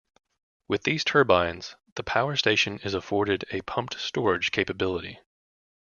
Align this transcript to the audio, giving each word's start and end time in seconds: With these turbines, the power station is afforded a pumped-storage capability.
With 0.67 0.81
these 0.81 1.03
turbines, 1.03 1.75
the 1.93 2.01
power 2.01 2.35
station 2.35 2.79
is 2.79 2.95
afforded 2.95 3.45
a 3.51 3.61
pumped-storage 3.61 4.49
capability. 4.49 5.19